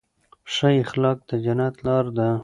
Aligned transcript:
ښه 0.53 0.69
اخلاق 0.83 1.17
د 1.29 1.29
جنت 1.45 1.75
لاره 1.85 2.11
ده. 2.17 2.29